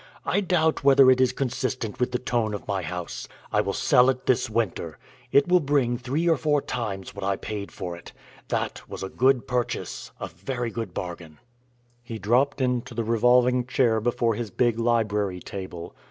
[0.25, 3.27] I doubt whether it is consistent with the tone of my house.
[3.51, 4.97] I will sell it this winter.
[5.31, 8.11] It will bring three or four times what I paid for it.
[8.47, 11.37] That was a good purchase, a very good bargain."
[12.01, 15.95] He dropped into the revolving chair before his big library table.